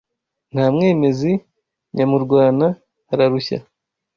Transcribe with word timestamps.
Nta 0.53 0.65
mwemezi, 0.73 1.31
Nyamurwana 1.95 2.67
ararushya 3.11 3.59